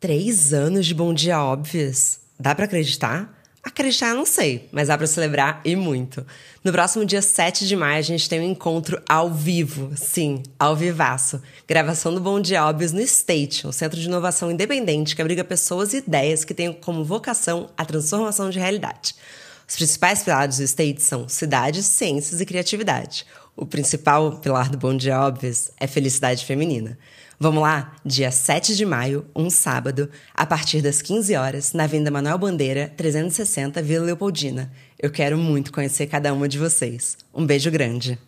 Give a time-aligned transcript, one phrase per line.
[0.00, 2.20] Três anos de Bom Dia Óbvios.
[2.38, 3.38] Dá pra acreditar?
[3.62, 6.26] Acreditar, não sei, mas dá pra celebrar e muito.
[6.64, 10.74] No próximo dia 7 de maio, a gente tem um encontro ao vivo, sim, ao
[10.74, 11.42] vivaço.
[11.68, 15.92] Gravação do Bom Dia Óbvios no State, um centro de inovação independente que abriga pessoas
[15.92, 19.14] e ideias que têm como vocação a transformação de realidade.
[19.70, 23.24] Os principais pilares do State são cidades, ciências e criatividade.
[23.54, 26.98] O principal pilar do Bom Dia Óbvios é felicidade feminina.
[27.38, 27.94] Vamos lá?
[28.04, 32.92] Dia 7 de maio, um sábado, a partir das 15 horas, na Avenida Manuel Bandeira,
[32.96, 34.72] 360, Vila Leopoldina.
[34.98, 37.16] Eu quero muito conhecer cada uma de vocês.
[37.32, 38.18] Um beijo grande.